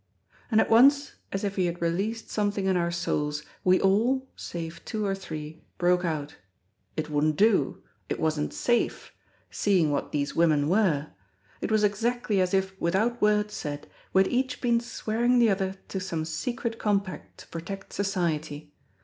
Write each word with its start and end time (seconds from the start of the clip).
And 0.49 0.59
at 0.59 0.71
once, 0.71 1.13
as 1.31 1.43
if 1.43 1.57
he 1.57 1.67
had 1.67 1.79
released 1.79 2.31
something 2.31 2.65
in 2.65 2.75
our 2.75 2.89
souls, 2.89 3.43
we 3.63 3.79
all 3.79 4.27
(save 4.35 4.83
two 4.83 5.05
or 5.05 5.13
three) 5.13 5.63
broke 5.77 6.03
out. 6.03 6.37
It 6.97 7.11
wouldn't 7.11 7.35
do! 7.35 7.83
It 8.09 8.19
wasn't 8.19 8.51
safe! 8.51 9.13
Seeing 9.51 9.91
what 9.91 10.11
these 10.11 10.35
women 10.35 10.69
were! 10.69 11.09
It 11.61 11.71
was 11.71 11.83
exactly 11.83 12.41
as 12.41 12.51
if, 12.51 12.73
without 12.81 13.21
word 13.21 13.51
said, 13.51 13.87
we 14.11 14.23
had 14.23 14.31
each 14.31 14.59
been 14.59 14.79
swearing 14.79 15.37
the 15.37 15.51
other 15.51 15.75
to 15.89 15.99
some 15.99 16.25
secret 16.25 16.79
compact 16.79 17.37
to 17.37 17.47
protect 17.49 17.93
Society. 17.93 18.73